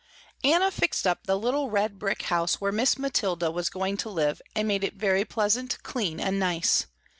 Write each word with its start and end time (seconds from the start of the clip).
Anna 0.43 0.71
fixed 0.71 1.05
up 1.05 1.27
the 1.27 1.37
little 1.37 1.69
red 1.69 1.99
brick 1.99 2.23
house 2.23 2.59
where 2.59 2.71
Miss 2.71 2.97
Mathilda 2.97 3.51
was 3.51 3.69
going 3.69 3.97
to 3.97 4.09
live 4.09 4.41
and 4.55 4.67
made 4.67 4.83
it 4.83 4.95
very 4.95 5.23
pleasant, 5.25 5.77
clean 5.83 6.19
and 6.19 6.39
nice. 6.39 6.87